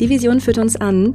[0.00, 1.14] Die Vision führt uns an,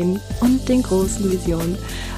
[0.41, 1.77] und den großen Visionen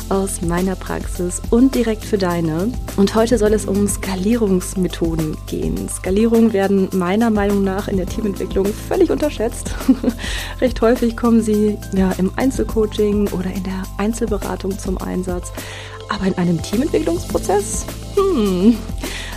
[0.10, 2.72] aus meiner Praxis und direkt für deine.
[2.98, 5.90] Und heute soll es um Skalierungsmethoden gehen.
[5.90, 9.72] Skalierungen werden meiner Meinung nach in der Teamentwicklung völlig unterschätzt.
[10.62, 15.52] Recht häufig kommen sie ja im Einzelcoaching oder in der Einzelberatung zum Einsatz.
[16.10, 17.86] Aber in einem Teamentwicklungsprozess?
[18.16, 18.78] Hm,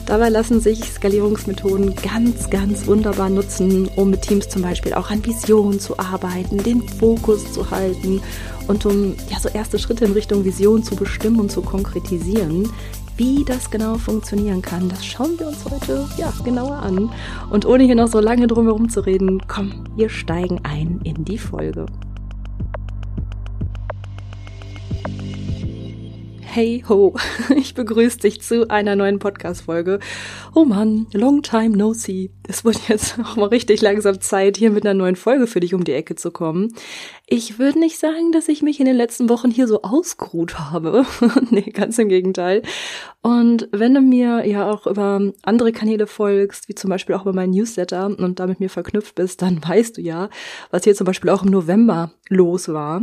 [0.06, 5.24] Dabei lassen sich Skalierungsmethoden ganz, ganz wunderbar nutzen, um mit Teams zum Beispiel auch an
[5.26, 8.22] Visionen zu arbeiten, den Fokus zu halten
[8.68, 12.70] und um ja so erste Schritte in Richtung Vision zu bestimmen und zu konkretisieren.
[13.16, 17.10] Wie das genau funktionieren kann, das schauen wir uns heute ja genauer an.
[17.50, 21.24] Und ohne hier noch so lange drum herum zu reden, komm, wir steigen ein in
[21.24, 21.86] die Folge.
[26.56, 27.14] Hey ho,
[27.54, 29.98] ich begrüße dich zu einer neuen Podcast-Folge.
[30.54, 32.30] Oh Mann, long time no see.
[32.48, 35.74] Es wird jetzt auch mal richtig langsam Zeit, hier mit einer neuen Folge für dich
[35.74, 36.72] um die Ecke zu kommen.
[37.26, 41.04] Ich würde nicht sagen, dass ich mich in den letzten Wochen hier so ausgeruht habe.
[41.50, 42.62] nee, ganz im Gegenteil.
[43.20, 47.34] Und wenn du mir ja auch über andere Kanäle folgst, wie zum Beispiel auch über
[47.34, 50.30] meinen Newsletter und damit mir verknüpft bist, dann weißt du ja,
[50.70, 53.02] was hier zum Beispiel auch im November los war.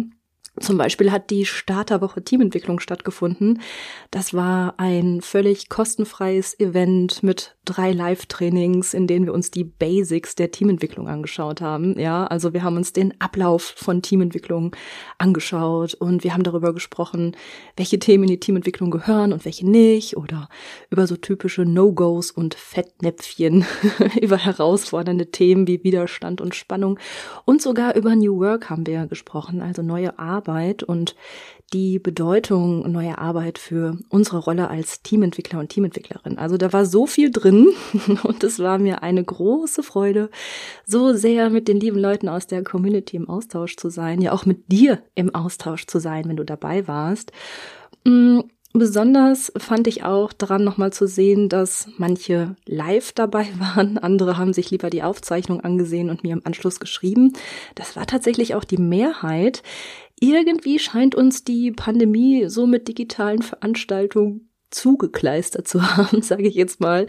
[0.60, 3.60] Zum Beispiel hat die Starterwoche Teamentwicklung stattgefunden.
[4.12, 10.36] Das war ein völlig kostenfreies Event mit drei Live-Trainings, in denen wir uns die Basics
[10.36, 11.98] der Teamentwicklung angeschaut haben.
[11.98, 14.76] Ja, also wir haben uns den Ablauf von Teamentwicklung
[15.18, 17.36] angeschaut und wir haben darüber gesprochen,
[17.76, 20.50] welche Themen in die Teamentwicklung gehören und welche nicht oder
[20.92, 23.66] über so typische No-Gos und Fettnäpfchen,
[24.22, 27.00] über herausfordernde Themen wie Widerstand und Spannung
[27.46, 31.16] und sogar über New Work haben wir gesprochen, also neue Arbeit Arbeit und
[31.72, 36.38] die Bedeutung neuer Arbeit für unsere Rolle als Teamentwickler und Teamentwicklerin.
[36.38, 37.70] Also da war so viel drin
[38.24, 40.30] und es war mir eine große Freude,
[40.86, 44.46] so sehr mit den lieben Leuten aus der Community im Austausch zu sein, ja auch
[44.46, 47.32] mit dir im Austausch zu sein, wenn du dabei warst.
[48.06, 48.42] Mm,
[48.74, 54.54] besonders fand ich auch daran nochmal zu sehen, dass manche live dabei waren, andere haben
[54.54, 57.34] sich lieber die Aufzeichnung angesehen und mir im Anschluss geschrieben.
[57.76, 59.64] Das war tatsächlich auch die Mehrheit
[60.24, 66.80] irgendwie scheint uns die Pandemie so mit digitalen Veranstaltungen zugekleistert zu haben, sage ich jetzt
[66.80, 67.06] mal,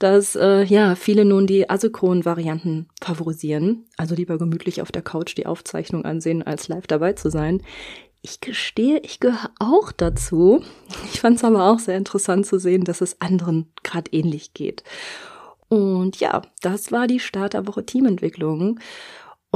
[0.00, 5.36] dass äh, ja viele nun die asynchronen Varianten favorisieren, also lieber gemütlich auf der Couch
[5.36, 7.62] die Aufzeichnung ansehen, als live dabei zu sein.
[8.20, 10.64] Ich gestehe, ich gehöre auch dazu.
[11.12, 14.82] Ich fand es aber auch sehr interessant zu sehen, dass es anderen gerade ähnlich geht.
[15.68, 18.80] Und ja, das war die Starterwoche Teamentwicklung.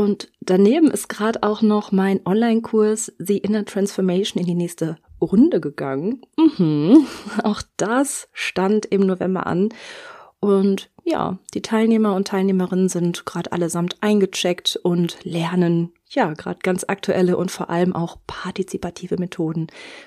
[0.01, 5.61] Und daneben ist gerade auch noch mein Online-Kurs The Inner Transformation in die nächste Runde
[5.61, 6.23] gegangen.
[6.39, 7.07] Mhm.
[7.45, 9.69] Auch das stand im November an.
[10.41, 16.85] Und ja, die Teilnehmer und Teilnehmerinnen sind gerade allesamt eingecheckt und lernen ja gerade ganz
[16.89, 19.67] aktuelle und vor allem auch partizipative Methoden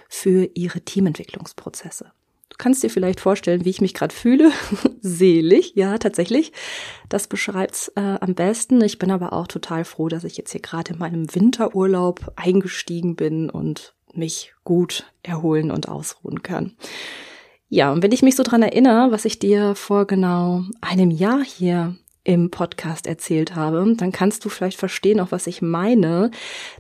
[0.10, 2.12] für ihre Teamentwicklungsprozesse.
[2.54, 4.52] Du kannst dir vielleicht vorstellen, wie ich mich gerade fühle.
[5.02, 6.54] Selig, ja, tatsächlich.
[7.10, 8.80] Das beschreibt's äh, am besten.
[8.84, 13.16] Ich bin aber auch total froh, dass ich jetzt hier gerade in meinem Winterurlaub eingestiegen
[13.16, 16.74] bin und mich gut erholen und ausruhen kann.
[17.70, 21.44] Ja, und wenn ich mich so dran erinnere, was ich dir vor genau einem Jahr
[21.44, 26.30] hier im Podcast erzählt habe, dann kannst du vielleicht verstehen, auch was ich meine.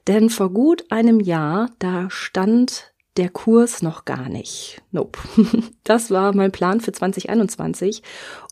[0.07, 4.81] Denn vor gut einem Jahr, da stand der Kurs noch gar nicht.
[4.91, 5.19] Nope.
[5.83, 8.03] Das war mein Plan für 2021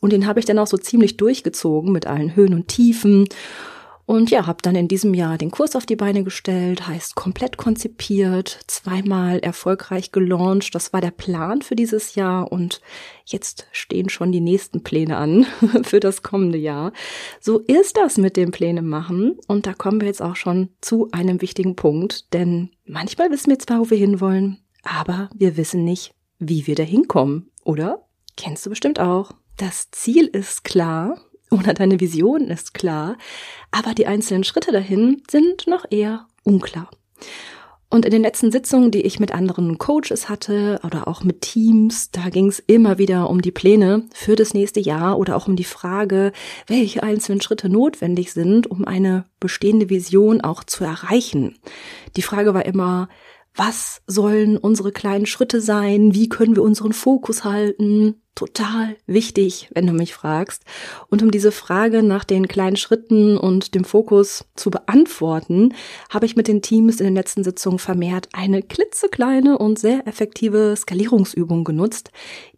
[0.02, 3.30] und den habe ich dann auch so ziemlich durchgezogen mit allen Höhen und Tiefen
[4.12, 7.56] und ja, habe dann in diesem Jahr den Kurs auf die Beine gestellt, heißt komplett
[7.56, 10.76] konzipiert, zweimal erfolgreich gelauncht.
[10.76, 12.82] Das war der Plan für dieses Jahr und
[13.24, 15.46] jetzt stehen schon die nächsten Pläne an
[15.84, 16.92] für das kommende Jahr.
[17.40, 21.08] So ist das mit dem Pläne machen und da kommen wir jetzt auch schon zu
[21.14, 26.14] einem wichtigen Punkt, denn manchmal wissen wir zwar, wo wir hinwollen, aber wir wissen nicht,
[26.38, 28.06] wie wir da hinkommen, oder?
[28.36, 29.32] Kennst du bestimmt auch.
[29.56, 31.18] Das Ziel ist klar,
[31.52, 33.18] oder deine Vision ist klar,
[33.70, 36.90] aber die einzelnen Schritte dahin sind noch eher unklar.
[37.94, 42.10] Und in den letzten Sitzungen, die ich mit anderen Coaches hatte oder auch mit Teams,
[42.10, 45.58] da ging es immer wieder um die Pläne für das nächste Jahr oder auch um
[45.58, 46.32] die Frage,
[46.68, 51.60] welche einzelnen Schritte notwendig sind, um eine bestehende Vision auch zu erreichen.
[52.16, 53.10] Die Frage war immer,
[53.56, 56.14] was sollen unsere kleinen Schritte sein?
[56.14, 58.16] Wie können wir unseren Fokus halten?
[58.34, 60.64] Total wichtig, wenn du mich fragst.
[61.10, 65.74] Und um diese Frage nach den kleinen Schritten und dem Fokus zu beantworten,
[66.10, 70.74] habe ich mit den Teams in den letzten Sitzungen vermehrt eine klitzekleine und sehr effektive
[70.78, 72.12] Skalierungsübung genutzt,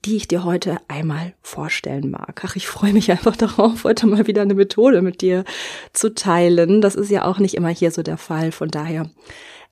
[0.06, 2.44] die ich dir heute einmal vorstellen mag.
[2.46, 5.44] Ach, ich freue mich einfach darauf, heute mal wieder eine Methode mit dir
[5.92, 6.82] zu teilen.
[6.82, 8.52] Das ist ja auch nicht immer hier so der Fall.
[8.52, 9.10] Von daher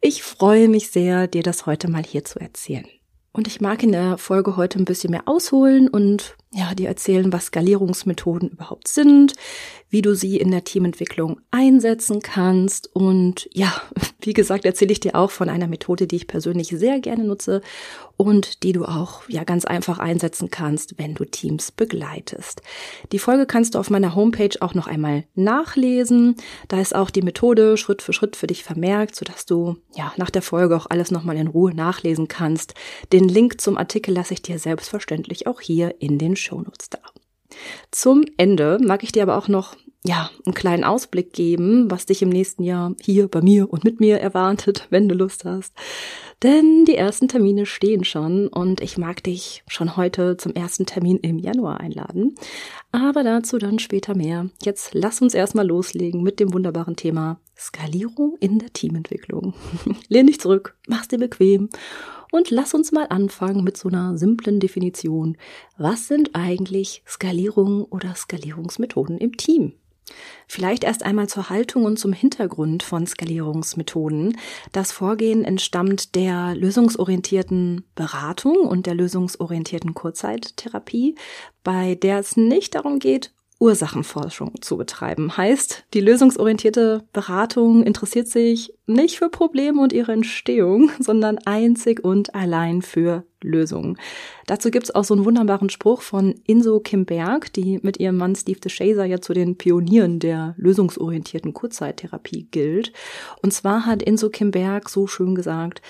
[0.01, 2.87] ich freue mich sehr, dir das heute mal hier zu erzählen.
[3.33, 7.31] Und ich mag in der Folge heute ein bisschen mehr ausholen und ja, dir erzählen,
[7.31, 9.35] was Skalierungsmethoden überhaupt sind,
[9.89, 12.93] wie du sie in der Teamentwicklung einsetzen kannst.
[12.93, 13.73] Und ja,
[14.21, 17.61] wie gesagt, erzähle ich dir auch von einer Methode, die ich persönlich sehr gerne nutze
[18.21, 22.61] und die du auch ja ganz einfach einsetzen kannst, wenn du Teams begleitest.
[23.11, 26.35] Die Folge kannst du auf meiner Homepage auch noch einmal nachlesen.
[26.67, 30.29] Da ist auch die Methode Schritt für Schritt für dich vermerkt, sodass du ja nach
[30.29, 32.75] der Folge auch alles nochmal in Ruhe nachlesen kannst.
[33.11, 36.99] Den Link zum Artikel lasse ich dir selbstverständlich auch hier in den Shownotes da.
[37.89, 42.23] Zum Ende mag ich dir aber auch noch ja, einen kleinen Ausblick geben, was dich
[42.23, 45.73] im nächsten Jahr hier bei mir und mit mir erwartet, wenn du Lust hast.
[46.41, 51.17] Denn die ersten Termine stehen schon und ich mag dich schon heute zum ersten Termin
[51.17, 52.33] im Januar einladen.
[52.91, 54.49] Aber dazu dann später mehr.
[54.63, 59.53] Jetzt lass uns erstmal loslegen mit dem wunderbaren Thema Skalierung in der Teamentwicklung.
[60.09, 61.69] Lehn dich zurück, mach's dir bequem
[62.31, 65.37] und lass uns mal anfangen mit so einer simplen Definition.
[65.77, 69.73] Was sind eigentlich Skalierungen oder Skalierungsmethoden im Team?
[70.47, 74.37] Vielleicht erst einmal zur Haltung und zum Hintergrund von Skalierungsmethoden.
[74.71, 81.15] Das Vorgehen entstammt der lösungsorientierten Beratung und der lösungsorientierten Kurzzeittherapie,
[81.63, 83.31] bei der es nicht darum geht,
[83.61, 85.37] Ursachenforschung zu betreiben.
[85.37, 92.33] Heißt, die lösungsorientierte Beratung interessiert sich nicht für Probleme und ihre Entstehung, sondern einzig und
[92.33, 93.97] allein für Lösungen.
[94.47, 98.59] Dazu gibt's auch so einen wunderbaren Spruch von Inso Kimberg, die mit ihrem Mann Steve
[98.59, 102.93] DeShazer ja zu den Pionieren der lösungsorientierten Kurzzeittherapie gilt.
[103.41, 105.81] Und zwar hat Inso Kimberg so schön gesagt,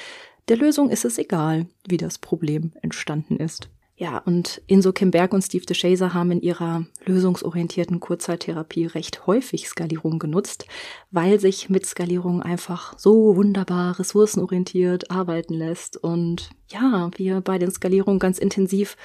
[0.48, 3.70] der Lösung ist es egal, wie das Problem entstanden ist.
[4.02, 10.18] Ja, und Inso Kimberg und Steve DeShazer haben in ihrer lösungsorientierten Kurzzeittherapie recht häufig Skalierung
[10.18, 10.66] genutzt,
[11.12, 17.70] weil sich mit Skalierung einfach so wunderbar ressourcenorientiert arbeiten lässt und ja, wir bei den
[17.70, 18.96] Skalierungen ganz intensiv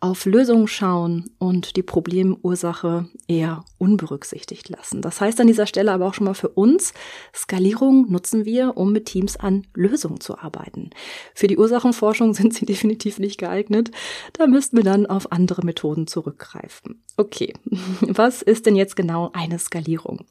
[0.00, 5.02] auf Lösungen schauen und die Problemursache eher unberücksichtigt lassen.
[5.02, 6.92] Das heißt an dieser Stelle aber auch schon mal für uns,
[7.34, 10.90] Skalierung nutzen wir, um mit Teams an Lösungen zu arbeiten.
[11.34, 13.90] Für die Ursachenforschung sind sie definitiv nicht geeignet.
[14.34, 17.02] Da müssten wir dann auf andere Methoden zurückgreifen.
[17.16, 17.52] Okay,
[18.00, 20.24] was ist denn jetzt genau eine Skalierung?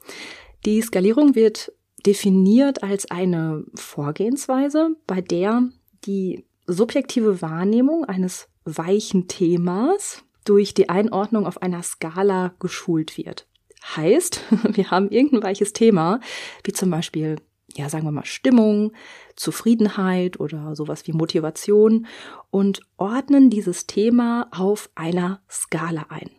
[0.65, 1.71] Die Skalierung wird
[2.05, 5.63] definiert als eine Vorgehensweise, bei der
[6.05, 13.47] die subjektive Wahrnehmung eines weichen Themas durch die Einordnung auf einer Skala geschult wird.
[13.95, 16.19] Heißt, wir haben irgendein weiches Thema,
[16.63, 17.37] wie zum Beispiel,
[17.75, 18.93] ja, sagen wir mal, Stimmung,
[19.35, 22.05] Zufriedenheit oder sowas wie Motivation
[22.51, 26.29] und ordnen dieses Thema auf einer Skala ein.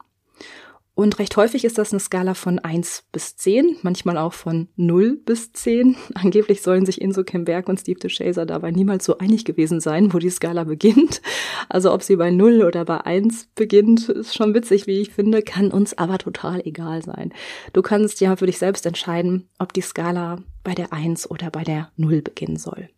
[0.96, 5.16] Und recht häufig ist das eine Skala von 1 bis 10, manchmal auch von 0
[5.16, 5.97] bis 10.
[6.14, 10.18] Angeblich sollen sich Inso Kemberg und Steve DeShazer dabei niemals so einig gewesen sein, wo
[10.18, 11.21] die Skala beginnt.
[11.68, 15.42] Also ob sie bei 0 oder bei 1 beginnt, ist schon witzig, wie ich finde,
[15.42, 17.33] kann uns aber total egal sein.
[17.73, 21.64] Du kannst ja für dich selbst entscheiden, ob die Skala bei der 1 oder bei
[21.64, 22.88] der 0 beginnen soll.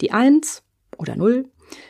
[0.00, 0.62] Die 1
[0.96, 1.46] oder 0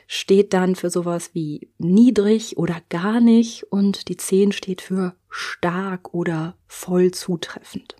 [0.06, 6.14] steht dann für sowas wie niedrig oder gar nicht und die 10 steht für stark
[6.14, 7.96] oder voll zutreffend.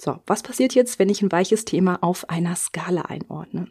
[0.00, 3.68] So, was passiert jetzt, wenn ich ein weiches Thema auf einer Skala einordne?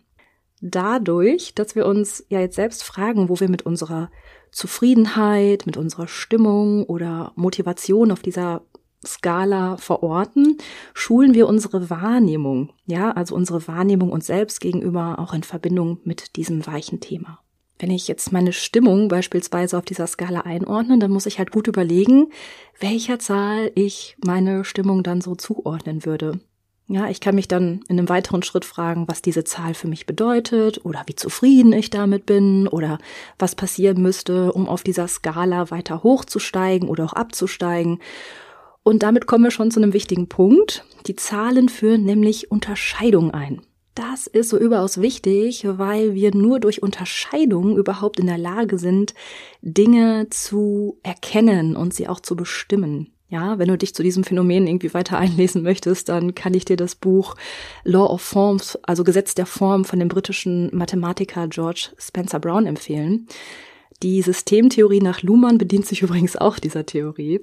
[0.61, 4.09] Dadurch, dass wir uns ja jetzt selbst fragen, wo wir mit unserer
[4.51, 8.61] Zufriedenheit, mit unserer Stimmung oder Motivation auf dieser
[9.05, 10.57] Skala verorten,
[10.93, 16.35] schulen wir unsere Wahrnehmung, ja, also unsere Wahrnehmung uns selbst gegenüber auch in Verbindung mit
[16.35, 17.39] diesem weichen Thema.
[17.79, 21.67] Wenn ich jetzt meine Stimmung beispielsweise auf dieser Skala einordne, dann muss ich halt gut
[21.67, 22.27] überlegen,
[22.79, 26.39] welcher Zahl ich meine Stimmung dann so zuordnen würde.
[26.87, 30.05] Ja, ich kann mich dann in einem weiteren Schritt fragen, was diese Zahl für mich
[30.05, 32.99] bedeutet oder wie zufrieden ich damit bin oder
[33.39, 37.99] was passieren müsste, um auf dieser Skala weiter hochzusteigen oder auch abzusteigen.
[38.83, 40.85] Und damit kommen wir schon zu einem wichtigen Punkt.
[41.07, 43.61] Die Zahlen führen nämlich Unterscheidung ein.
[43.95, 49.13] Das ist so überaus wichtig, weil wir nur durch Unterscheidung überhaupt in der Lage sind,
[49.61, 53.11] Dinge zu erkennen und sie auch zu bestimmen.
[53.29, 56.77] Ja, wenn du dich zu diesem Phänomen irgendwie weiter einlesen möchtest, dann kann ich dir
[56.77, 57.35] das Buch
[57.83, 63.27] Law of Forms, also Gesetz der Form von dem britischen Mathematiker George Spencer Brown empfehlen.
[64.01, 67.41] Die Systemtheorie nach Luhmann bedient sich übrigens auch dieser Theorie.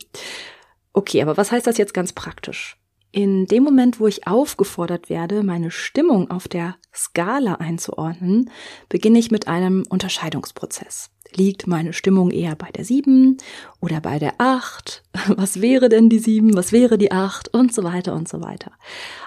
[0.93, 2.77] Okay, aber was heißt das jetzt ganz praktisch?
[3.13, 8.51] In dem Moment, wo ich aufgefordert werde, meine Stimmung auf der Skala einzuordnen,
[8.89, 11.11] beginne ich mit einem Unterscheidungsprozess.
[11.35, 13.37] Liegt meine Stimmung eher bei der 7
[13.81, 15.03] oder bei der 8?
[15.37, 16.55] Was wäre denn die 7?
[16.55, 17.49] Was wäre die 8?
[17.53, 18.73] Und so weiter und so weiter.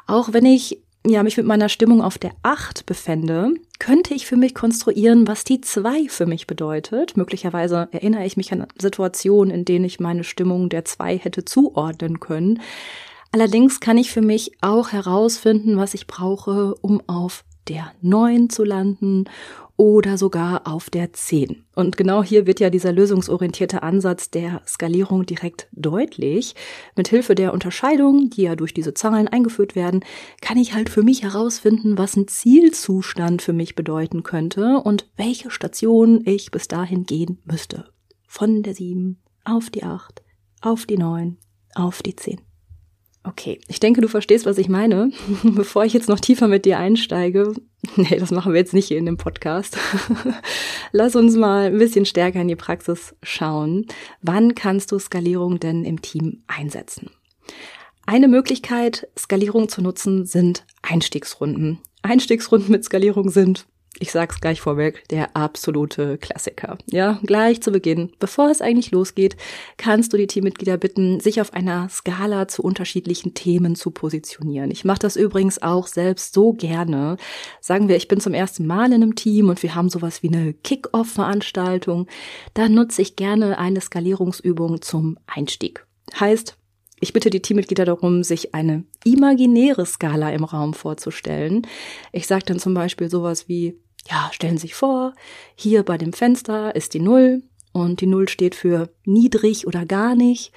[0.07, 4.37] Auch wenn ich ja, mich mit meiner Stimmung auf der 8 befände, könnte ich für
[4.37, 7.17] mich konstruieren, was die 2 für mich bedeutet.
[7.17, 12.19] Möglicherweise erinnere ich mich an Situationen, in denen ich meine Stimmung der 2 hätte zuordnen
[12.21, 12.61] können.
[13.31, 18.63] Allerdings kann ich für mich auch herausfinden, was ich brauche, um auf der 9 zu
[18.63, 19.25] landen
[19.75, 21.63] oder sogar auf der 10.
[21.75, 26.55] Und genau hier wird ja dieser lösungsorientierte Ansatz der Skalierung direkt deutlich.
[26.95, 30.05] Mit Hilfe der Unterscheidung, die ja durch diese Zahlen eingeführt werden,
[30.41, 35.49] kann ich halt für mich herausfinden, was ein Zielzustand für mich bedeuten könnte und welche
[35.49, 37.85] Station ich bis dahin gehen müsste.
[38.27, 40.21] Von der 7 auf die 8,
[40.61, 41.37] auf die 9,
[41.75, 42.39] auf die 10.
[43.23, 45.11] Okay, ich denke, du verstehst, was ich meine.
[45.43, 47.53] Bevor ich jetzt noch tiefer mit dir einsteige,
[47.95, 49.77] nee, das machen wir jetzt nicht hier in dem Podcast.
[50.91, 53.87] Lass uns mal ein bisschen stärker in die Praxis schauen.
[54.21, 57.09] Wann kannst du Skalierung denn im Team einsetzen?
[58.05, 61.79] Eine Möglichkeit, Skalierung zu nutzen, sind Einstiegsrunden.
[62.01, 63.65] Einstiegsrunden mit Skalierung sind
[63.99, 66.77] ich sag's gleich vorweg, der absolute Klassiker.
[66.89, 69.37] Ja, gleich zu Beginn, bevor es eigentlich losgeht,
[69.77, 74.71] kannst du die Teammitglieder bitten, sich auf einer Skala zu unterschiedlichen Themen zu positionieren.
[74.71, 77.17] Ich mache das übrigens auch selbst so gerne.
[77.61, 80.29] Sagen wir, ich bin zum ersten Mal in einem Team und wir haben sowas wie
[80.29, 82.07] eine Kick-Off-Veranstaltung,
[82.55, 85.85] dann nutze ich gerne eine Skalierungsübung zum Einstieg.
[86.19, 86.57] Heißt,
[87.03, 91.67] ich bitte die Teammitglieder darum, sich eine imaginäre Skala im Raum vorzustellen.
[92.13, 93.77] Ich sage dann zum Beispiel sowas wie,
[94.09, 95.13] ja, stellen Sie sich vor,
[95.55, 97.43] hier bei dem Fenster ist die Null
[97.73, 100.53] und die Null steht für niedrig oder gar nicht.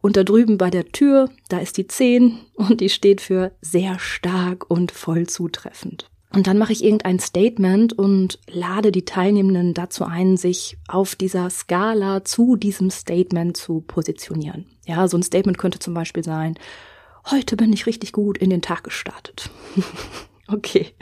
[0.00, 3.98] Und da drüben bei der Tür, da ist die 10 und die steht für sehr
[3.98, 6.08] stark und voll zutreffend.
[6.32, 11.50] Und dann mache ich irgendein Statement und lade die Teilnehmenden dazu ein, sich auf dieser
[11.50, 14.66] Skala zu diesem Statement zu positionieren.
[14.88, 16.58] Ja, so ein Statement könnte zum Beispiel sein,
[17.30, 19.50] heute bin ich richtig gut in den Tag gestartet.
[20.48, 20.94] okay.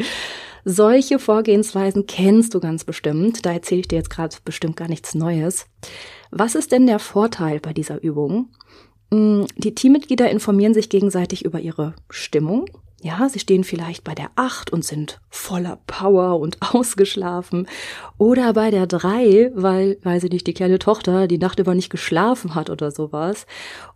[0.64, 3.46] Solche Vorgehensweisen kennst du ganz bestimmt.
[3.46, 5.66] Da erzähle ich dir jetzt gerade bestimmt gar nichts Neues.
[6.32, 8.48] Was ist denn der Vorteil bei dieser Übung?
[9.12, 12.68] Hm, die Teammitglieder informieren sich gegenseitig über ihre Stimmung
[13.02, 17.68] ja, sie stehen vielleicht bei der acht und sind voller Power und ausgeschlafen.
[18.16, 21.90] Oder bei der drei, weil, weil sie nicht die kleine Tochter die Nacht über nicht
[21.90, 23.46] geschlafen hat oder sowas.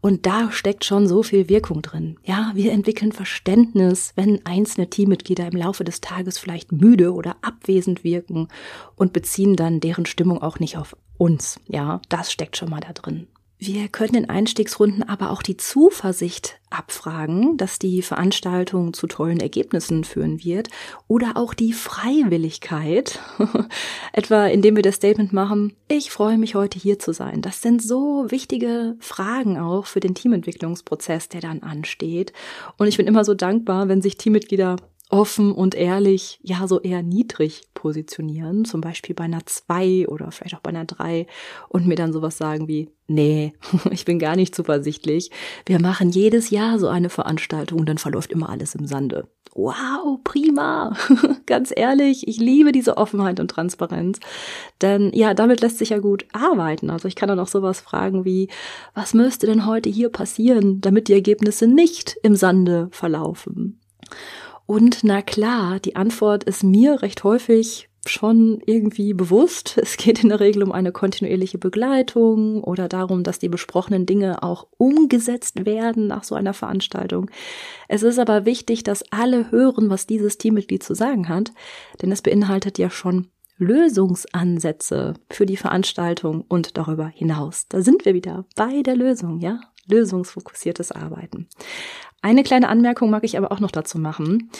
[0.00, 2.18] Und da steckt schon so viel Wirkung drin.
[2.24, 8.04] Ja, wir entwickeln Verständnis, wenn einzelne Teammitglieder im Laufe des Tages vielleicht müde oder abwesend
[8.04, 8.48] wirken
[8.96, 11.58] und beziehen dann deren Stimmung auch nicht auf uns.
[11.68, 13.28] Ja, das steckt schon mal da drin.
[13.62, 20.04] Wir können in Einstiegsrunden aber auch die Zuversicht abfragen, dass die Veranstaltung zu tollen Ergebnissen
[20.04, 20.70] führen wird
[21.08, 23.18] oder auch die Freiwilligkeit,
[24.14, 27.42] etwa indem wir das Statement machen, ich freue mich heute hier zu sein.
[27.42, 32.32] Das sind so wichtige Fragen auch für den Teamentwicklungsprozess, der dann ansteht.
[32.78, 34.76] Und ich bin immer so dankbar, wenn sich Teammitglieder
[35.10, 40.54] offen und ehrlich, ja, so eher niedrig positionieren, zum Beispiel bei einer zwei oder vielleicht
[40.54, 41.26] auch bei einer drei
[41.68, 43.52] und mir dann sowas sagen wie, nee,
[43.90, 45.30] ich bin gar nicht zuversichtlich.
[45.66, 49.28] Wir machen jedes Jahr so eine Veranstaltung und dann verläuft immer alles im Sande.
[49.52, 50.96] Wow, prima.
[51.46, 54.20] Ganz ehrlich, ich liebe diese Offenheit und Transparenz.
[54.80, 56.88] Denn ja, damit lässt sich ja gut arbeiten.
[56.88, 58.48] Also ich kann dann auch sowas fragen wie,
[58.94, 63.80] was müsste denn heute hier passieren, damit die Ergebnisse nicht im Sande verlaufen?
[64.70, 69.76] Und na klar, die Antwort ist mir recht häufig schon irgendwie bewusst.
[69.82, 74.44] Es geht in der Regel um eine kontinuierliche Begleitung oder darum, dass die besprochenen Dinge
[74.44, 77.32] auch umgesetzt werden nach so einer Veranstaltung.
[77.88, 81.50] Es ist aber wichtig, dass alle hören, was dieses Teammitglied zu sagen hat,
[82.00, 83.26] denn es beinhaltet ja schon
[83.58, 87.66] Lösungsansätze für die Veranstaltung und darüber hinaus.
[87.68, 89.58] Da sind wir wieder bei der Lösung, ja?
[89.88, 91.48] Lösungsfokussiertes Arbeiten.
[92.22, 94.50] Eine kleine Anmerkung mag ich aber auch noch dazu machen.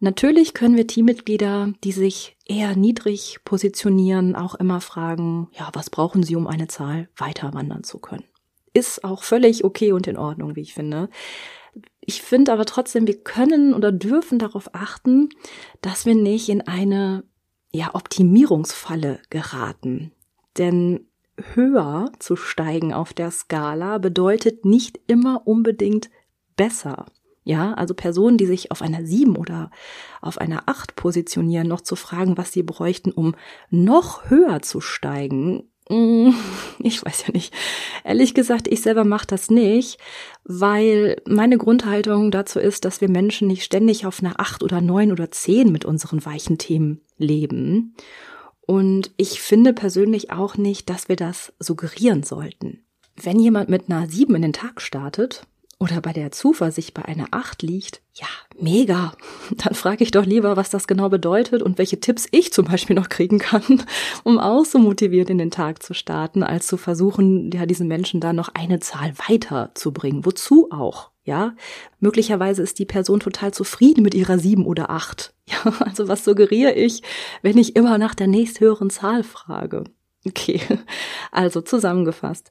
[0.00, 6.22] Natürlich können wir Teammitglieder, die sich eher niedrig positionieren, auch immer fragen, ja, was brauchen
[6.22, 8.24] sie, um eine Zahl weiter wandern zu können?
[8.72, 11.08] Ist auch völlig okay und in Ordnung, wie ich finde.
[12.00, 15.30] Ich finde aber trotzdem, wir können oder dürfen darauf achten,
[15.80, 17.24] dass wir nicht in eine
[17.72, 20.12] ja, Optimierungsfalle geraten.
[20.56, 21.08] Denn
[21.54, 26.10] höher zu steigen auf der Skala bedeutet nicht immer unbedingt
[26.58, 27.06] besser.
[27.44, 29.70] Ja, also Personen, die sich auf einer 7 oder
[30.20, 33.34] auf einer 8 positionieren, noch zu fragen, was sie bräuchten, um
[33.70, 35.70] noch höher zu steigen.
[35.88, 36.32] Mm,
[36.80, 37.54] ich weiß ja nicht.
[38.04, 39.98] Ehrlich gesagt, ich selber mache das nicht,
[40.44, 45.10] weil meine Grundhaltung dazu ist, dass wir Menschen nicht ständig auf einer 8 oder 9
[45.10, 47.94] oder 10 mit unseren weichen Themen leben.
[48.66, 52.84] Und ich finde persönlich auch nicht, dass wir das suggerieren sollten.
[53.16, 55.46] Wenn jemand mit einer 7 in den Tag startet,
[55.80, 58.26] oder bei der Zuversicht bei einer Acht liegt, ja,
[58.58, 59.12] mega.
[59.56, 62.96] Dann frage ich doch lieber, was das genau bedeutet und welche Tipps ich zum Beispiel
[62.96, 63.62] noch kriegen kann,
[64.24, 68.20] um auch so motiviert in den Tag zu starten, als zu versuchen, ja, diesen Menschen
[68.20, 70.24] da noch eine Zahl weiterzubringen.
[70.24, 71.10] Wozu auch?
[71.24, 71.54] Ja,
[72.00, 75.34] möglicherweise ist die Person total zufrieden mit ihrer sieben oder acht.
[75.48, 77.02] Ja, also was suggeriere ich,
[77.40, 79.84] wenn ich immer nach der nächsthöheren Zahl frage?
[80.26, 80.60] Okay,
[81.32, 82.50] also zusammengefasst.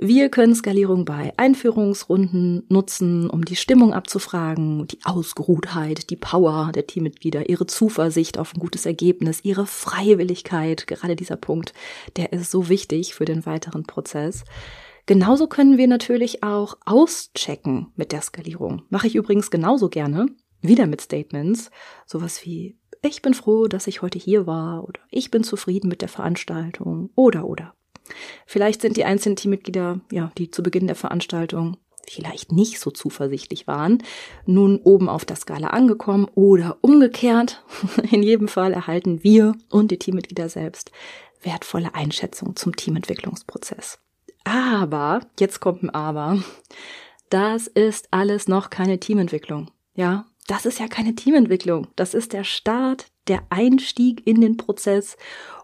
[0.00, 6.86] Wir können Skalierung bei Einführungsrunden nutzen, um die Stimmung abzufragen, die Ausgeruhtheit, die Power der
[6.86, 10.86] Teammitglieder, ihre Zuversicht auf ein gutes Ergebnis, ihre Freiwilligkeit.
[10.86, 11.74] Gerade dieser Punkt,
[12.16, 14.44] der ist so wichtig für den weiteren Prozess.
[15.06, 18.82] Genauso können wir natürlich auch auschecken mit der Skalierung.
[18.90, 20.26] Mache ich übrigens genauso gerne.
[20.60, 21.72] Wieder mit Statements.
[22.06, 26.02] Sowas wie, ich bin froh, dass ich heute hier war oder ich bin zufrieden mit
[26.02, 27.74] der Veranstaltung oder oder.
[28.46, 31.76] Vielleicht sind die einzelnen Teammitglieder, ja, die zu Beginn der Veranstaltung
[32.10, 34.02] vielleicht nicht so zuversichtlich waren,
[34.46, 37.62] nun oben auf der Skala angekommen oder umgekehrt.
[38.10, 40.90] In jedem Fall erhalten wir und die Teammitglieder selbst
[41.42, 43.98] wertvolle Einschätzung zum Teamentwicklungsprozess.
[44.44, 46.42] Aber, jetzt kommt ein Aber,
[47.30, 49.70] das ist alles noch keine Teamentwicklung.
[49.94, 51.88] Ja, das ist ja keine Teamentwicklung.
[51.94, 55.16] Das ist der Start, der Einstieg in den Prozess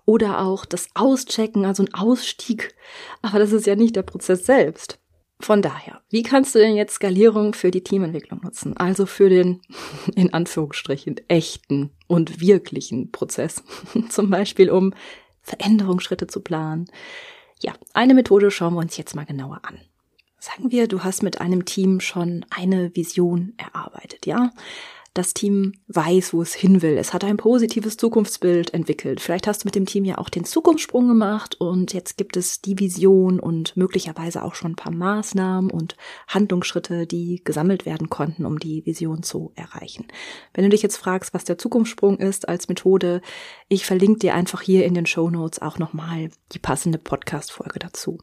[0.06, 2.74] oder auch das Auschecken, also ein Ausstieg.
[3.22, 4.98] Aber das ist ja nicht der Prozess selbst.
[5.40, 8.76] Von daher, wie kannst du denn jetzt Skalierung für die Teamentwicklung nutzen?
[8.76, 9.60] Also für den,
[10.14, 13.62] in Anführungsstrichen, echten und wirklichen Prozess.
[14.08, 14.94] Zum Beispiel, um
[15.42, 16.86] Veränderungsschritte zu planen.
[17.60, 19.78] Ja, eine Methode schauen wir uns jetzt mal genauer an.
[20.38, 24.50] Sagen wir, du hast mit einem Team schon eine Vision erarbeitet, ja?
[25.14, 26.98] Das Team weiß, wo es hin will.
[26.98, 29.20] Es hat ein positives Zukunftsbild entwickelt.
[29.20, 32.60] Vielleicht hast du mit dem Team ja auch den Zukunftssprung gemacht und jetzt gibt es
[32.60, 35.96] die Vision und möglicherweise auch schon ein paar Maßnahmen und
[36.26, 40.06] Handlungsschritte, die gesammelt werden konnten, um die Vision zu erreichen.
[40.52, 43.22] Wenn du dich jetzt fragst, was der Zukunftssprung ist als Methode,
[43.68, 48.18] ich verlinke dir einfach hier in den Show Notes auch nochmal die passende Podcast-Folge dazu.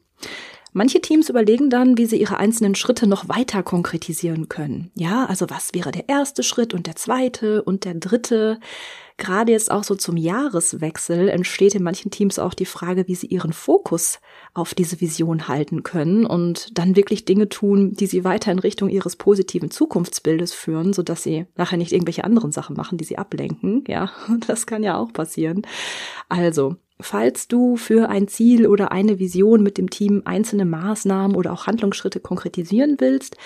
[0.74, 4.90] Manche Teams überlegen dann, wie sie ihre einzelnen Schritte noch weiter konkretisieren können.
[4.94, 8.58] Ja, also was wäre der erste Schritt und der zweite und der dritte?
[9.18, 13.26] Gerade jetzt auch so zum Jahreswechsel entsteht in manchen Teams auch die Frage, wie sie
[13.26, 14.18] ihren Fokus
[14.54, 18.88] auf diese Vision halten können und dann wirklich Dinge tun, die sie weiter in Richtung
[18.88, 23.84] ihres positiven Zukunftsbildes führen, sodass sie nachher nicht irgendwelche anderen Sachen machen, die sie ablenken.
[23.86, 24.10] Ja,
[24.46, 25.62] das kann ja auch passieren.
[26.28, 31.52] Also, Falls du für ein Ziel oder eine Vision mit dem Team einzelne Maßnahmen oder
[31.52, 33.36] auch Handlungsschritte konkretisieren willst,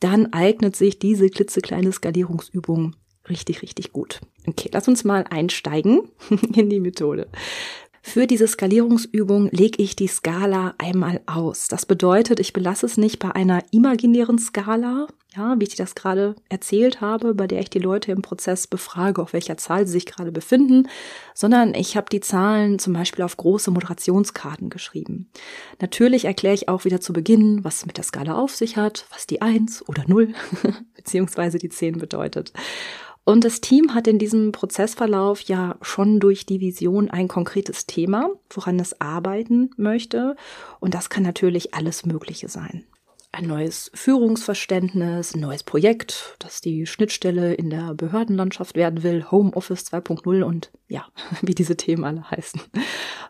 [0.00, 2.96] dann eignet sich diese klitzekleine Skalierungsübung
[3.28, 4.20] richtig, richtig gut.
[4.46, 6.08] Okay, lass uns mal einsteigen
[6.54, 7.28] in die Methode.
[8.06, 11.68] Für diese Skalierungsübung lege ich die Skala einmal aus.
[11.68, 15.94] Das bedeutet, ich belasse es nicht bei einer imaginären Skala, ja, wie ich dir das
[15.94, 19.94] gerade erzählt habe, bei der ich die Leute im Prozess befrage, auf welcher Zahl sie
[19.94, 20.88] sich gerade befinden,
[21.34, 25.30] sondern ich habe die Zahlen zum Beispiel auf große Moderationskarten geschrieben.
[25.80, 29.26] Natürlich erkläre ich auch wieder zu Beginn, was mit der Skala auf sich hat, was
[29.26, 30.34] die 1 oder 0
[30.94, 32.52] beziehungsweise die 10 bedeutet.
[33.24, 38.30] Und das Team hat in diesem Prozessverlauf ja schon durch die Vision ein konkretes Thema,
[38.50, 40.36] woran es arbeiten möchte.
[40.78, 42.84] Und das kann natürlich alles Mögliche sein.
[43.32, 49.86] Ein neues Führungsverständnis, ein neues Projekt, das die Schnittstelle in der Behördenlandschaft werden will, Homeoffice
[49.86, 51.06] 2.0 und ja,
[51.42, 52.60] wie diese Themen alle heißen.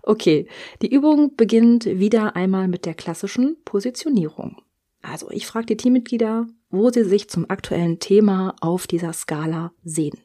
[0.03, 0.47] Okay,
[0.83, 4.61] die Übung beginnt wieder einmal mit der klassischen Positionierung.
[5.01, 10.19] Also ich frage die Teammitglieder, wo sie sich zum aktuellen Thema auf dieser Skala sehen.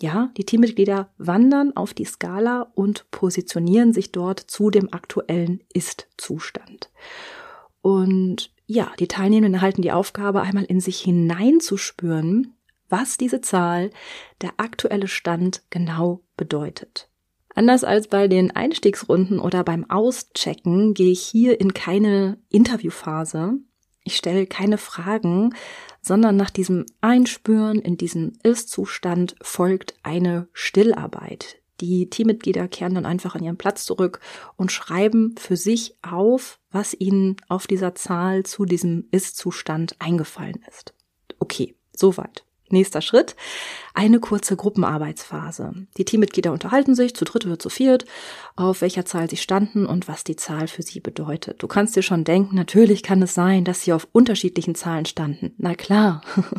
[0.00, 6.90] Ja, die Teammitglieder wandern auf die Skala und positionieren sich dort zu dem aktuellen Ist-Zustand.
[7.80, 12.54] Und ja, die Teilnehmenden erhalten die Aufgabe, einmal in sich hineinzuspüren,
[12.88, 13.90] was diese Zahl,
[14.42, 17.08] der aktuelle Stand genau bedeutet.
[17.54, 23.58] Anders als bei den Einstiegsrunden oder beim Auschecken gehe ich hier in keine Interviewphase,
[24.04, 25.54] Ich stelle keine Fragen,
[26.02, 31.56] sondern nach diesem Einspüren in diesen Ist-Zustand folgt eine Stillarbeit.
[31.80, 34.20] Die Teammitglieder kehren dann einfach an ihren Platz zurück
[34.56, 40.94] und schreiben für sich auf, was ihnen auf dieser Zahl zu diesem Ist-Zustand eingefallen ist.
[41.38, 42.44] Okay, soweit.
[42.70, 43.36] Nächster Schritt,
[43.92, 45.72] eine kurze Gruppenarbeitsphase.
[45.98, 48.06] Die Teammitglieder unterhalten sich zu dritt oder zu viert,
[48.56, 51.62] auf welcher Zahl sie standen und was die Zahl für sie bedeutet.
[51.62, 55.54] Du kannst dir schon denken, natürlich kann es sein, dass sie auf unterschiedlichen Zahlen standen.
[55.58, 56.22] Na klar.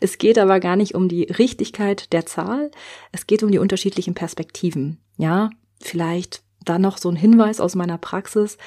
[0.00, 2.70] Es geht aber gar nicht um die Richtigkeit der Zahl,
[3.10, 5.00] es geht um die unterschiedlichen Perspektiven.
[5.16, 8.58] Ja, vielleicht dann noch so ein Hinweis aus meiner Praxis.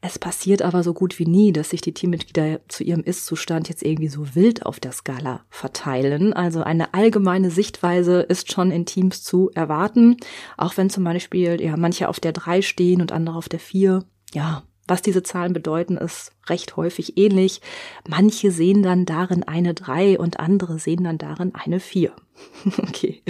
[0.00, 3.82] Es passiert aber so gut wie nie, dass sich die Teammitglieder zu ihrem Ist-Zustand jetzt
[3.82, 6.32] irgendwie so wild auf der Skala verteilen.
[6.32, 10.16] Also eine allgemeine Sichtweise ist schon in Teams zu erwarten,
[10.56, 14.04] auch wenn zum Beispiel ja manche auf der drei stehen und andere auf der vier.
[14.32, 17.60] Ja, was diese Zahlen bedeuten, ist recht häufig ähnlich.
[18.08, 22.12] Manche sehen dann darin eine drei und andere sehen dann darin eine vier.
[22.78, 23.22] okay.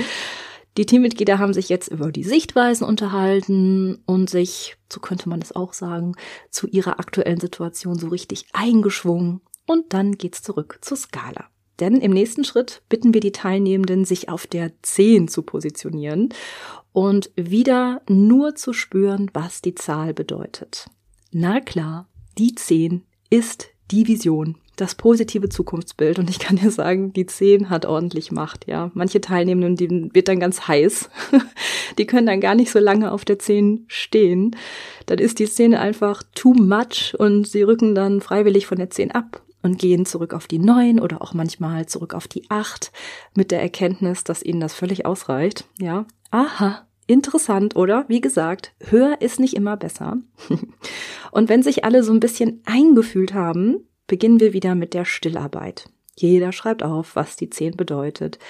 [0.76, 5.54] Die Teammitglieder haben sich jetzt über die Sichtweisen unterhalten und sich, so könnte man es
[5.54, 6.14] auch sagen,
[6.50, 9.40] zu ihrer aktuellen Situation so richtig eingeschwungen.
[9.66, 11.46] Und dann geht's zurück zur Skala.
[11.80, 16.28] Denn im nächsten Schritt bitten wir die Teilnehmenden, sich auf der 10 zu positionieren
[16.92, 20.86] und wieder nur zu spüren, was die Zahl bedeutet.
[21.32, 22.06] Na klar,
[22.36, 26.18] die 10 ist die Vision, das positive Zukunftsbild.
[26.18, 28.90] Und ich kann dir sagen, die 10 hat ordentlich Macht, ja.
[28.94, 31.10] Manche Teilnehmenden, die wird dann ganz heiß.
[31.98, 34.56] die können dann gar nicht so lange auf der 10 stehen.
[35.06, 39.10] Dann ist die Szene einfach too much und sie rücken dann freiwillig von der 10
[39.10, 42.92] ab und gehen zurück auf die 9 oder auch manchmal zurück auf die 8
[43.34, 46.06] mit der Erkenntnis, dass ihnen das völlig ausreicht, ja.
[46.30, 48.04] Aha, Interessant, oder?
[48.06, 50.18] Wie gesagt, höher ist nicht immer besser.
[51.32, 55.88] Und wenn sich alle so ein bisschen eingefühlt haben, beginnen wir wieder mit der Stillarbeit.
[56.16, 58.40] Jeder schreibt auf, was die 10 bedeutet.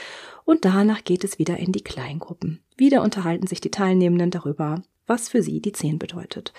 [0.46, 2.60] Und danach geht es wieder in die Kleingruppen.
[2.78, 6.54] Wieder unterhalten sich die Teilnehmenden darüber, was für sie die 10 bedeutet.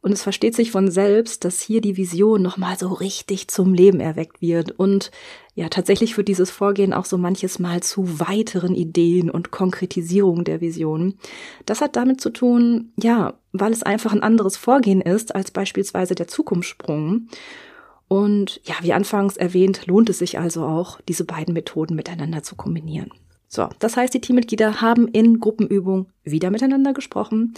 [0.00, 4.00] Und es versteht sich von selbst, dass hier die Vision nochmal so richtig zum Leben
[4.00, 4.70] erweckt wird.
[4.70, 5.10] Und
[5.54, 10.62] ja, tatsächlich führt dieses Vorgehen auch so manches Mal zu weiteren Ideen und Konkretisierungen der
[10.62, 11.18] Vision.
[11.66, 16.14] Das hat damit zu tun, ja, weil es einfach ein anderes Vorgehen ist als beispielsweise
[16.14, 17.28] der Zukunftssprung.
[18.08, 22.56] Und ja, wie anfangs erwähnt, lohnt es sich also auch, diese beiden Methoden miteinander zu
[22.56, 23.10] kombinieren.
[23.48, 27.54] So, das heißt, die Teammitglieder haben in Gruppenübung wieder miteinander gesprochen.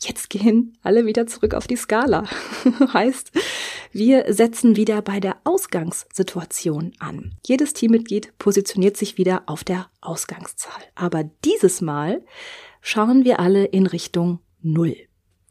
[0.00, 2.24] Jetzt gehen alle wieder zurück auf die Skala.
[2.92, 3.32] heißt,
[3.92, 7.36] wir setzen wieder bei der Ausgangssituation an.
[7.46, 10.82] Jedes Teammitglied positioniert sich wieder auf der Ausgangszahl.
[10.94, 12.24] Aber dieses Mal
[12.80, 14.96] schauen wir alle in Richtung Null.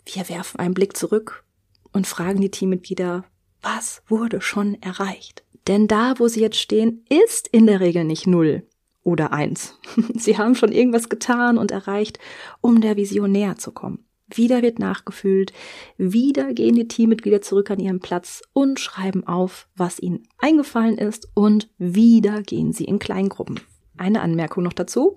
[0.05, 1.45] Wir werfen einen Blick zurück
[1.93, 3.23] und fragen die Teammitglieder,
[3.63, 5.43] was wurde schon erreicht?
[5.67, 8.63] Denn da, wo sie jetzt stehen, ist in der Regel nicht null
[9.03, 9.79] oder eins.
[10.15, 12.19] Sie haben schon irgendwas getan und erreicht,
[12.61, 14.05] um der Vision näher zu kommen.
[14.27, 15.53] Wieder wird nachgefühlt,
[15.97, 21.27] wieder gehen die Teammitglieder zurück an ihren Platz und schreiben auf, was ihnen eingefallen ist
[21.33, 23.59] und wieder gehen sie in Kleingruppen.
[23.97, 25.15] Eine Anmerkung noch dazu,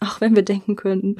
[0.00, 1.16] auch wenn wir denken könnten,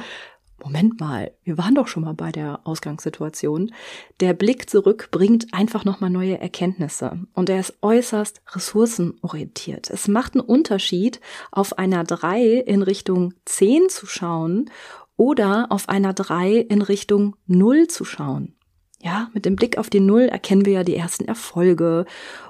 [0.63, 3.73] Moment mal, wir waren doch schon mal bei der Ausgangssituation.
[4.21, 9.89] Der Blick zurück bringt einfach nochmal neue Erkenntnisse und er ist äußerst ressourcenorientiert.
[9.89, 11.21] Es macht einen Unterschied,
[11.53, 14.71] auf einer 3 in Richtung 10 zu schauen
[15.17, 18.57] oder auf einer 3 in Richtung 0 zu schauen.
[19.01, 22.05] Ja, mit dem Blick auf die Null erkennen wir ja die ersten Erfolge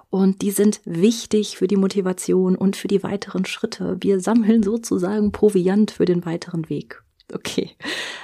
[0.09, 3.99] und die sind wichtig für die Motivation und für die weiteren Schritte.
[4.01, 7.03] Wir sammeln sozusagen Proviant für den weiteren Weg.
[7.33, 7.71] Okay,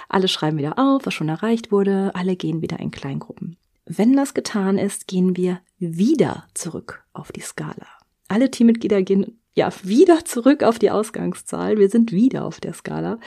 [0.08, 3.56] alle schreiben wieder auf, was schon erreicht wurde, alle gehen wieder in Kleingruppen.
[3.86, 7.86] Wenn das getan ist, gehen wir wieder zurück auf die Skala.
[8.28, 11.78] Alle Teammitglieder gehen ja wieder zurück auf die Ausgangszahl.
[11.78, 13.18] Wir sind wieder auf der Skala.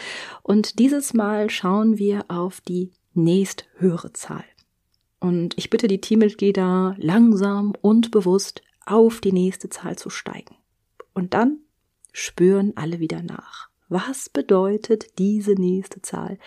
[0.41, 4.43] Und dieses Mal schauen wir auf die nächsthöhere Zahl.
[5.19, 10.55] Und ich bitte die Teammitglieder langsam und bewusst auf die nächste Zahl zu steigen.
[11.13, 11.59] Und dann
[12.13, 13.69] spüren alle wieder nach.
[13.89, 16.37] Was bedeutet diese nächste Zahl?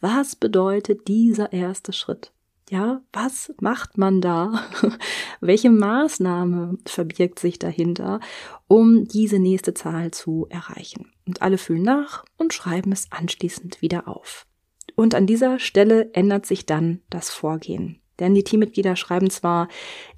[0.00, 2.32] Was bedeutet dieser erste Schritt?
[2.70, 4.64] Ja, was macht man da?
[5.40, 8.20] Welche Maßnahme verbirgt sich dahinter,
[8.68, 11.12] um diese nächste Zahl zu erreichen?
[11.26, 14.46] Und alle fühlen nach und schreiben es anschließend wieder auf.
[14.94, 18.00] Und an dieser Stelle ändert sich dann das Vorgehen.
[18.20, 19.68] Denn die Teammitglieder schreiben zwar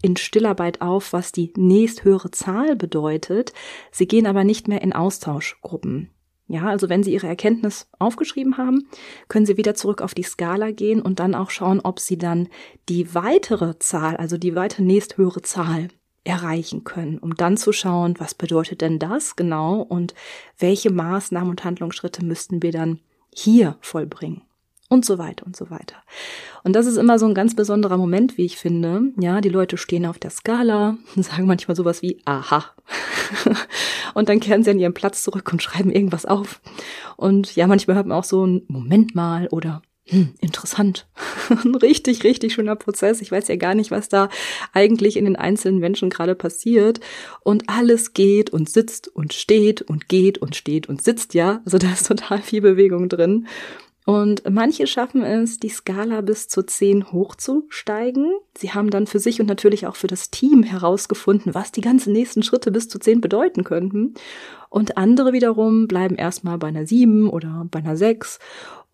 [0.03, 3.55] in Stillarbeit auf, was die nächsthöhere Zahl bedeutet,
[3.91, 6.11] sie gehen aber nicht mehr in Austauschgruppen.
[6.49, 8.89] Ja, also wenn Sie Ihre Erkenntnis aufgeschrieben haben,
[9.29, 12.49] können Sie wieder zurück auf die Skala gehen und dann auch schauen, ob Sie dann
[12.89, 15.89] die weitere Zahl, also die weiter nächsthöhere Zahl
[16.23, 20.15] erreichen können, um dann zu schauen, was bedeutet denn das genau und
[20.59, 23.01] welche Maßnahmen und Handlungsschritte müssten wir dann
[23.33, 24.43] hier vollbringen
[24.89, 25.97] und so weiter und so weiter.
[26.65, 29.13] Und das ist immer so ein ganz besonderer Moment, wie ich finde.
[29.19, 32.65] Ja, die Leute stehen auf der Skala und sagen manchmal sowas wie aha.
[34.15, 36.61] und dann kehren sie an ihren Platz zurück und schreiben irgendwas auf.
[37.17, 41.09] Und ja, manchmal hört man auch so ein Moment mal oder hm, interessant.
[41.49, 43.21] Ein richtig, richtig schöner Prozess.
[43.21, 44.29] Ich weiß ja gar nicht, was da
[44.73, 47.01] eigentlich in den einzelnen Menschen gerade passiert.
[47.43, 51.61] Und alles geht und sitzt und steht und geht und steht und sitzt, ja.
[51.65, 53.49] Also da ist total viel Bewegung drin.
[54.07, 58.33] Und manche schaffen es, die Skala bis zu 10 hochzusteigen.
[58.57, 62.13] Sie haben dann für sich und natürlich auch für das Team herausgefunden, was die ganzen
[62.13, 64.15] nächsten Schritte bis zu 10 bedeuten könnten.
[64.71, 68.39] Und andere wiederum bleiben erstmal bei einer 7 oder bei einer 6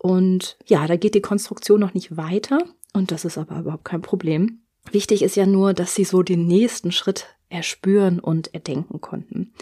[0.03, 2.59] und ja, da geht die Konstruktion noch nicht weiter
[2.91, 4.59] und das ist aber überhaupt kein Problem.
[4.91, 9.53] Wichtig ist ja nur, dass sie so den nächsten Schritt erspüren und erdenken konnten.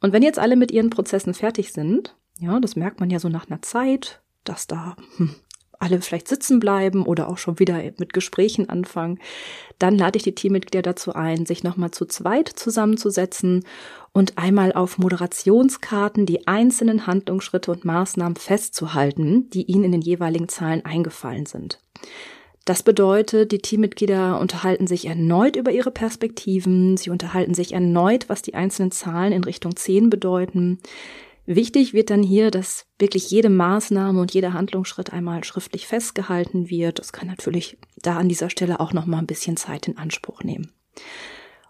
[0.00, 3.28] Und wenn jetzt alle mit ihren Prozessen fertig sind, ja, das merkt man ja so
[3.28, 5.34] nach einer Zeit, dass da hm,
[5.82, 9.18] alle vielleicht sitzen bleiben oder auch schon wieder mit Gesprächen anfangen,
[9.78, 13.64] dann lade ich die Teammitglieder dazu ein, sich nochmal zu zweit zusammenzusetzen
[14.12, 20.48] und einmal auf Moderationskarten die einzelnen Handlungsschritte und Maßnahmen festzuhalten, die ihnen in den jeweiligen
[20.48, 21.80] Zahlen eingefallen sind.
[22.64, 28.40] Das bedeutet, die Teammitglieder unterhalten sich erneut über ihre Perspektiven, sie unterhalten sich erneut, was
[28.40, 30.78] die einzelnen Zahlen in Richtung 10 bedeuten.
[31.44, 37.00] Wichtig wird dann hier, dass wirklich jede Maßnahme und jeder Handlungsschritt einmal schriftlich festgehalten wird.
[37.00, 40.44] Das kann natürlich da an dieser Stelle auch noch mal ein bisschen Zeit in Anspruch
[40.44, 40.72] nehmen.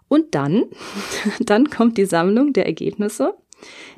[0.07, 0.65] Und dann,
[1.39, 3.33] dann kommt die Sammlung der Ergebnisse.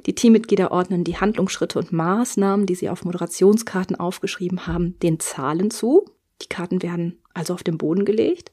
[0.06, 5.72] Die Teammitglieder ordnen die Handlungsschritte und Maßnahmen, die sie auf Moderationskarten aufgeschrieben haben, den Zahlen
[5.72, 6.06] zu.
[6.42, 8.52] Die Karten werden also auf den Boden gelegt.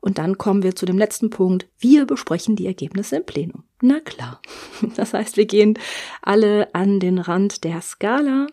[0.00, 1.68] Und dann kommen wir zu dem letzten Punkt.
[1.78, 3.64] Wir besprechen die Ergebnisse im Plenum.
[3.80, 4.40] Na klar.
[4.96, 5.78] Das heißt, wir gehen
[6.22, 8.46] alle an den Rand der Skala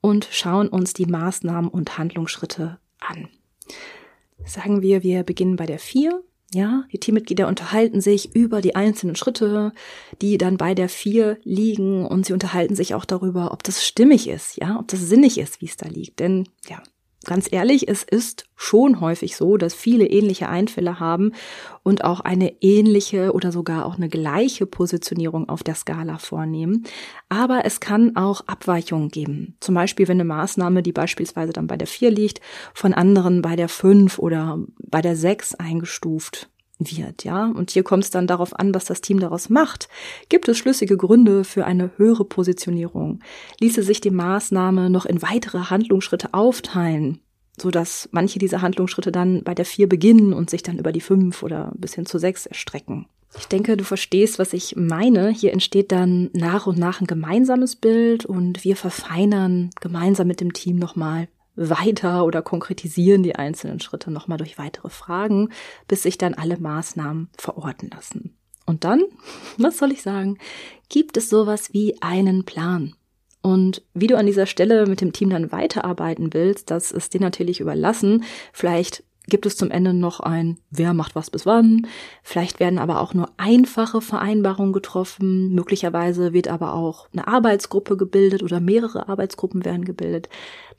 [0.00, 3.28] und schauen uns die Maßnahmen und Handlungsschritte an.
[4.44, 6.22] Sagen wir, wir beginnen bei der 4.
[6.54, 9.72] Ja, die Teammitglieder unterhalten sich über die einzelnen Schritte,
[10.22, 14.28] die dann bei der 4 liegen und sie unterhalten sich auch darüber, ob das stimmig
[14.28, 16.20] ist, ja, ob das sinnig ist, wie es da liegt.
[16.20, 16.80] Denn ja,
[17.26, 21.32] ganz ehrlich, es ist schon häufig so, dass viele ähnliche Einfälle haben
[21.82, 26.84] und auch eine ähnliche oder sogar auch eine gleiche Positionierung auf der Skala vornehmen.
[27.28, 29.56] Aber es kann auch Abweichungen geben.
[29.60, 32.40] Zum Beispiel, wenn eine Maßnahme, die beispielsweise dann bei der 4 liegt,
[32.72, 37.46] von anderen bei der 5 oder bei der 6 eingestuft wird, ja.
[37.46, 39.88] Und hier kommt es dann darauf an, was das Team daraus macht.
[40.28, 43.20] Gibt es schlüssige Gründe für eine höhere Positionierung?
[43.60, 47.20] Ließe sich die Maßnahme noch in weitere Handlungsschritte aufteilen?
[47.58, 51.00] so dass manche dieser Handlungsschritte dann bei der vier beginnen und sich dann über die
[51.00, 53.06] fünf oder bis hin zu sechs erstrecken.
[53.38, 55.30] Ich denke, du verstehst, was ich meine.
[55.30, 60.52] Hier entsteht dann nach und nach ein gemeinsames Bild und wir verfeinern gemeinsam mit dem
[60.52, 65.50] Team nochmal weiter oder konkretisieren die einzelnen Schritte nochmal durch weitere Fragen,
[65.88, 68.36] bis sich dann alle Maßnahmen verorten lassen.
[68.66, 69.02] Und dann,
[69.58, 70.38] was soll ich sagen,
[70.88, 72.94] gibt es sowas wie einen Plan.
[73.42, 77.20] Und wie du an dieser Stelle mit dem Team dann weiterarbeiten willst, das ist dir
[77.20, 78.24] natürlich überlassen.
[78.52, 81.86] Vielleicht gibt es zum Ende noch ein, wer macht was bis wann.
[82.22, 85.54] Vielleicht werden aber auch nur einfache Vereinbarungen getroffen.
[85.54, 90.28] Möglicherweise wird aber auch eine Arbeitsgruppe gebildet oder mehrere Arbeitsgruppen werden gebildet.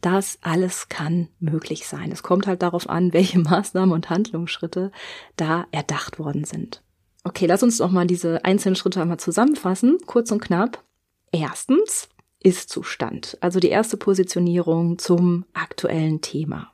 [0.01, 2.11] Das alles kann möglich sein.
[2.11, 4.91] Es kommt halt darauf an, welche Maßnahmen und Handlungsschritte
[5.35, 6.83] da erdacht worden sind.
[7.23, 10.83] Okay, lass uns noch mal diese einzelnen Schritte einmal zusammenfassen, kurz und knapp.
[11.31, 12.07] Erstens,
[12.39, 16.71] ist-Zustand, also die erste Positionierung zum aktuellen Thema.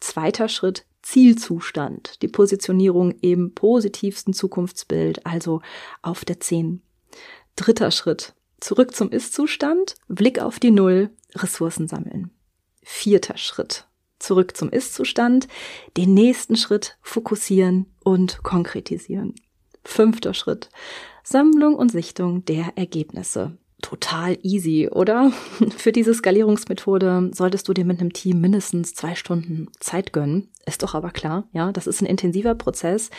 [0.00, 5.60] Zweiter Schritt Zielzustand, die Positionierung im positivsten Zukunftsbild, also
[6.00, 6.82] auf der 10.
[7.56, 12.30] Dritter Schritt zurück zum Ist-Zustand, Blick auf die Null, Ressourcen sammeln.
[12.84, 13.86] Vierter Schritt
[14.18, 15.48] zurück zum Ist-Zustand,
[15.96, 19.34] den nächsten Schritt fokussieren und konkretisieren.
[19.84, 20.70] Fünfter Schritt
[21.22, 25.30] Sammlung und Sichtung der Ergebnisse total easy, oder?
[25.76, 30.48] Für diese Skalierungsmethode solltest du dir mit einem Team mindestens zwei Stunden Zeit gönnen.
[30.66, 33.10] Ist doch aber klar, ja, das ist ein intensiver Prozess.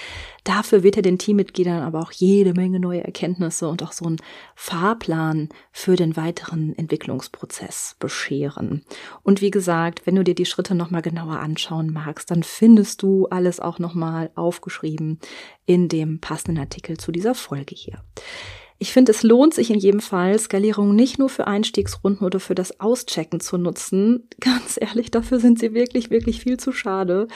[0.44, 4.18] Dafür wird er den Teammitgliedern aber auch jede Menge neue Erkenntnisse und auch so einen
[4.56, 8.84] Fahrplan für den weiteren Entwicklungsprozess bescheren.
[9.22, 13.28] Und wie gesagt, wenn du dir die Schritte nochmal genauer anschauen magst, dann findest du
[13.28, 15.20] alles auch nochmal aufgeschrieben
[15.68, 18.04] in dem passenden Artikel zu dieser Folge hier.
[18.78, 22.56] Ich finde, es lohnt sich in jedem Fall, Skalierung nicht nur für Einstiegsrunden oder für
[22.56, 24.28] das Auschecken zu nutzen.
[24.40, 27.28] Ganz ehrlich, dafür sind sie wirklich, wirklich viel zu schade.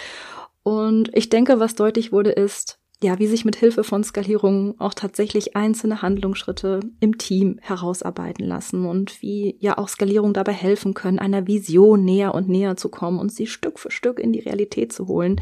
[0.64, 4.94] Und ich denke, was deutlich wurde, ist, ja, wie sich mit Hilfe von Skalierung auch
[4.94, 11.18] tatsächlich einzelne Handlungsschritte im Team herausarbeiten lassen und wie ja auch Skalierung dabei helfen können,
[11.18, 14.92] einer Vision näher und näher zu kommen und sie Stück für Stück in die Realität
[14.92, 15.40] zu holen.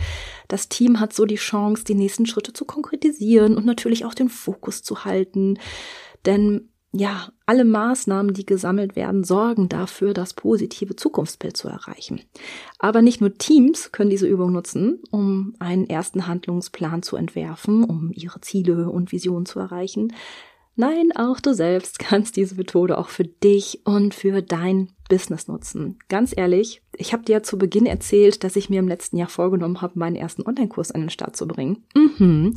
[0.48, 4.30] Das Team hat so die Chance, die nächsten Schritte zu konkretisieren und natürlich auch den
[4.30, 5.58] Fokus zu halten.
[6.28, 12.22] Denn ja, alle Maßnahmen, die gesammelt werden, sorgen dafür, das positive Zukunftsbild zu erreichen.
[12.80, 18.12] Aber nicht nur Teams können diese Übung nutzen, um einen ersten Handlungsplan zu entwerfen, um
[18.14, 20.14] ihre Ziele und Visionen zu erreichen.
[20.80, 25.98] Nein, auch du selbst kannst diese Methode auch für dich und für dein Business nutzen.
[26.08, 29.28] Ganz ehrlich, ich habe dir ja zu Beginn erzählt, dass ich mir im letzten Jahr
[29.28, 31.84] vorgenommen habe, meinen ersten Online-Kurs an den Start zu bringen.
[31.96, 32.54] Mhm.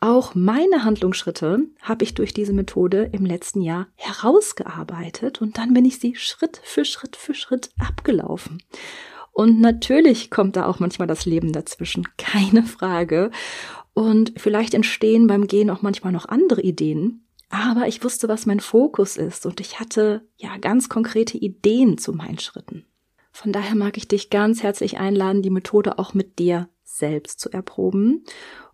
[0.00, 5.86] Auch meine Handlungsschritte habe ich durch diese Methode im letzten Jahr herausgearbeitet und dann bin
[5.86, 8.62] ich sie Schritt für Schritt für Schritt abgelaufen.
[9.32, 13.30] Und natürlich kommt da auch manchmal das Leben dazwischen, keine Frage.
[13.94, 18.60] Und vielleicht entstehen beim Gehen auch manchmal noch andere Ideen, aber ich wusste, was mein
[18.60, 22.86] Fokus ist und ich hatte ja ganz konkrete Ideen zu meinen Schritten.
[23.32, 27.50] Von daher mag ich dich ganz herzlich einladen, die Methode auch mit dir selbst zu
[27.50, 28.24] erproben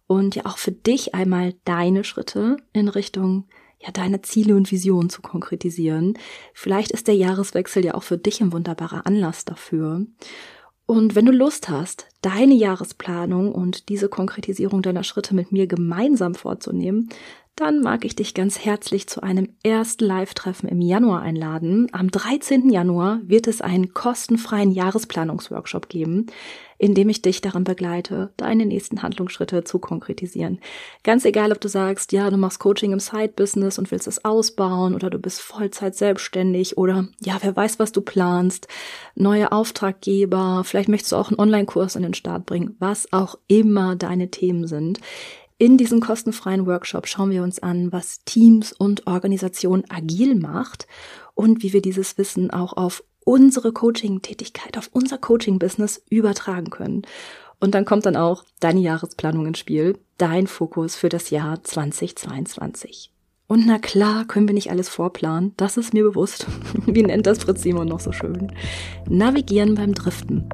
[0.06, 3.46] und ja auch für dich einmal deine Schritte in Richtung
[3.80, 6.18] ja deine Ziele und Visionen zu konkretisieren.
[6.52, 10.04] Vielleicht ist der Jahreswechsel ja auch für dich ein wunderbarer Anlass dafür.
[10.86, 16.34] Und wenn du Lust hast, deine Jahresplanung und diese Konkretisierung deiner Schritte mit mir gemeinsam
[16.34, 17.08] vorzunehmen,
[17.60, 21.88] dann mag ich dich ganz herzlich zu einem ersten Live-Treffen im Januar einladen.
[21.92, 22.70] Am 13.
[22.70, 26.28] Januar wird es einen kostenfreien Jahresplanungsworkshop geben,
[26.78, 30.58] in dem ich dich daran begleite, deine nächsten Handlungsschritte zu konkretisieren.
[31.04, 34.94] Ganz egal, ob du sagst, ja, du machst Coaching im Side-Business und willst es ausbauen
[34.94, 38.68] oder du bist Vollzeit selbstständig oder ja, wer weiß, was du planst,
[39.14, 43.96] neue Auftraggeber, vielleicht möchtest du auch einen Online-Kurs in den Start bringen, was auch immer
[43.96, 44.98] deine Themen sind.
[45.60, 50.86] In diesem kostenfreien Workshop schauen wir uns an, was Teams und Organisationen agil macht
[51.34, 57.02] und wie wir dieses Wissen auch auf unsere Coaching-Tätigkeit, auf unser Coaching-Business übertragen können.
[57.60, 63.12] Und dann kommt dann auch deine Jahresplanung ins Spiel, dein Fokus für das Jahr 2022.
[63.50, 66.46] Und na klar, können wir nicht alles vorplanen, das ist mir bewusst.
[66.86, 68.52] Wie nennt das Fritz Simon noch so schön?
[69.08, 70.48] Navigieren beim Driften.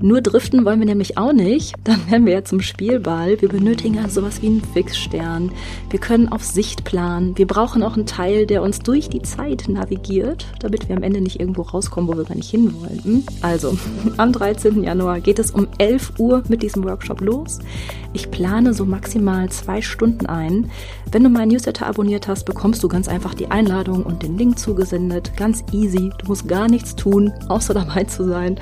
[0.00, 3.40] Nur driften wollen wir nämlich auch nicht, dann werden wir ja zum Spielball.
[3.40, 5.52] Wir benötigen also sowas wie einen Fixstern.
[5.90, 7.38] Wir können auf Sicht planen.
[7.38, 11.20] Wir brauchen auch einen Teil, der uns durch die Zeit navigiert, damit wir am Ende
[11.20, 13.24] nicht irgendwo rauskommen, wo wir gar nicht hinwollen.
[13.42, 13.78] Also,
[14.16, 14.82] am 13.
[14.82, 17.60] Januar geht es um 11 Uhr mit diesem Workshop los.
[18.12, 20.72] Ich plane so maximal zwei Stunden ein.
[21.12, 24.58] Wenn du meinen Newsletter abonniert hast, bekommst du ganz einfach die Einladung und den Link
[24.58, 25.36] zugesendet.
[25.36, 26.10] Ganz easy.
[26.18, 28.58] Du musst gar nichts tun, außer dabei zu sein.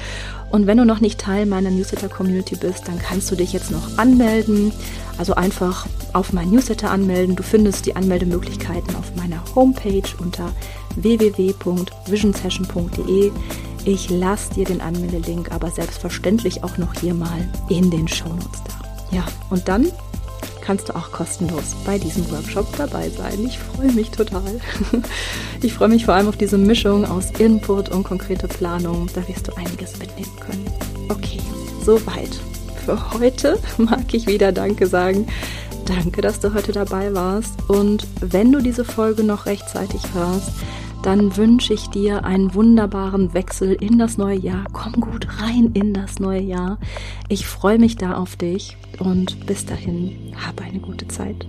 [0.51, 3.99] Und wenn du noch nicht Teil meiner Newsletter-Community bist, dann kannst du dich jetzt noch
[3.99, 4.73] anmelden.
[5.17, 7.37] Also einfach auf mein Newsletter anmelden.
[7.37, 10.51] Du findest die Anmeldemöglichkeiten auf meiner Homepage unter
[10.97, 13.31] www.visionsession.de.
[13.85, 18.73] Ich lasse dir den Anmeldelink aber selbstverständlich auch noch hier mal in den Shownotes da.
[19.17, 19.87] Ja, und dann
[20.71, 23.45] kannst du auch kostenlos bei diesem Workshop dabei sein.
[23.45, 24.61] Ich freue mich total.
[25.63, 29.09] Ich freue mich vor allem auf diese Mischung aus Input und konkrete Planung.
[29.13, 30.65] Da wirst du einiges mitnehmen können.
[31.09, 31.41] Okay,
[31.85, 32.31] soweit.
[32.85, 35.27] Für heute mag ich wieder Danke sagen.
[35.87, 37.55] Danke, dass du heute dabei warst.
[37.67, 40.53] Und wenn du diese Folge noch rechtzeitig hörst,
[41.03, 44.65] dann wünsche ich dir einen wunderbaren Wechsel in das neue Jahr.
[44.73, 46.79] Komm gut rein in das neue Jahr.
[47.29, 51.47] Ich freue mich da auf dich und bis dahin, hab eine gute Zeit.